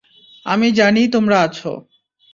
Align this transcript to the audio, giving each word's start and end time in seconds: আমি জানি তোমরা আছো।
আমি 0.45 0.67
জানি 0.71 1.01
তোমরা 1.07 1.37
আছো। 1.41 1.71